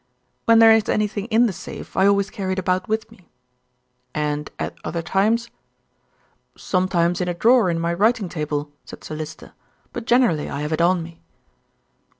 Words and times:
"When 0.45 0.57
there 0.57 0.71
is 0.71 0.89
anything 0.89 1.25
in 1.27 1.45
the 1.45 1.53
safe 1.53 1.95
I 1.95 2.07
always 2.07 2.31
carry 2.31 2.53
it 2.53 2.57
about 2.57 2.87
with 2.87 3.11
me." 3.11 3.29
"And 4.15 4.49
at 4.57 4.75
other 4.83 5.03
times?" 5.03 5.51
"Sometimes 6.57 7.21
in 7.21 7.27
a 7.27 7.35
drawer 7.35 7.69
in 7.69 7.79
my 7.79 7.93
writing 7.93 8.27
table," 8.27 8.71
said 8.83 9.03
Sir 9.03 9.13
Lyster; 9.13 9.51
"but 9.93 10.05
generally 10.05 10.49
I 10.49 10.61
have 10.61 10.73
it 10.73 10.81
on 10.81 11.03
me." 11.03 11.21